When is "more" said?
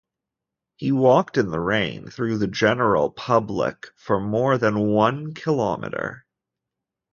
4.19-4.57